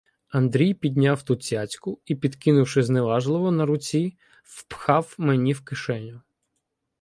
Андрій 0.29 0.73
підняв 0.73 1.23
ту 1.23 1.35
цяцьку 1.35 1.99
і, 2.05 2.15
підкинувши 2.15 2.83
зневажливо 2.83 3.51
на 3.51 3.65
руці, 3.65 4.17
впхав 4.43 5.15
мені 5.17 5.53
в 5.53 5.63
кишеню. 5.65 6.21